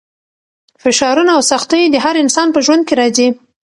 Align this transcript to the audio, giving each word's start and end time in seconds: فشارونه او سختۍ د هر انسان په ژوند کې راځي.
فشارونه 0.81 1.31
او 1.35 1.41
سختۍ 1.51 1.83
د 1.89 1.95
هر 2.05 2.15
انسان 2.23 2.47
په 2.53 2.59
ژوند 2.65 2.83
کې 2.87 2.93
راځي. 3.01 3.27